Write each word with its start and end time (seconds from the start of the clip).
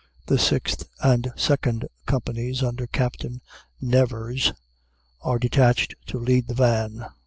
The 0.25 0.39
Sixth 0.39 0.87
and 1.03 1.31
Second 1.35 1.87
Companies, 2.07 2.63
under 2.63 2.87
Captain 2.87 3.39
Nevers, 3.79 4.51
are 5.21 5.37
detached 5.37 5.93
to 6.07 6.17
lead 6.17 6.47
the 6.47 6.55
van. 6.55 7.05